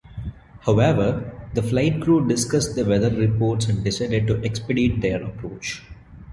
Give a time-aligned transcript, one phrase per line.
[0.61, 5.83] However, the flight crew discussed the weather reports and decided to expedite their approach.